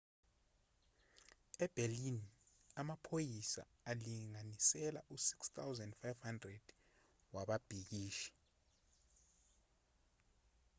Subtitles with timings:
[1.65, 2.17] eberlin
[2.79, 6.59] amaphoyisa alinganisela u-6,500
[7.35, 8.31] wababhikishi